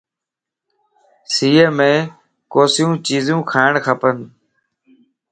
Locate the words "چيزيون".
3.07-3.39